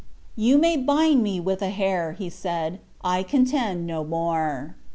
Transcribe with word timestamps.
"You 0.35 0.57
may 0.57 0.77
bind 0.77 1.21
me 1.21 1.39
with 1.39 1.61
a 1.61 1.69
hair," 1.69 2.15
said 2.31 2.73
he; 2.73 2.79
"I 3.03 3.21
contend 3.21 3.85
no 3.85 4.03
more." 4.03 4.75